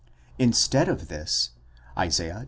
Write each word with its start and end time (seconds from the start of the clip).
Instead 0.39 0.89
of 0.89 1.09
this, 1.09 1.51
Isa, 1.95 2.23
1. 2.29 2.37